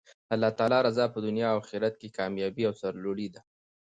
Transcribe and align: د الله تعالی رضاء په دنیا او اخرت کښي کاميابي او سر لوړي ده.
د 0.27 0.29
الله 0.33 0.51
تعالی 0.57 0.79
رضاء 0.87 1.07
په 1.15 1.19
دنیا 1.27 1.47
او 1.51 1.57
اخرت 1.63 1.93
کښي 2.01 2.09
کاميابي 2.17 2.63
او 2.65 2.73
سر 2.81 2.93
لوړي 3.03 3.27
ده. 3.33 3.41